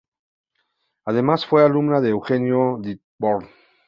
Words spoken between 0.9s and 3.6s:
Además, fue alumna de Eugenio Dittborn.